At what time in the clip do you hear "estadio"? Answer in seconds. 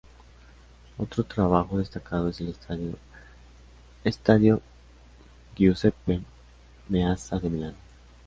2.49-2.97